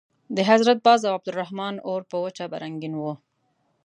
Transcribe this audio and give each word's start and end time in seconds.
د 0.35 0.37
حضرت 0.49 0.77
باز 0.85 0.99
او 1.07 1.13
عبدالرحمن 1.17 1.75
اور 1.89 2.01
په 2.09 2.17
وجه 2.23 2.45
به 2.51 2.57
رنګین 2.63 2.93
وو. 2.97 3.13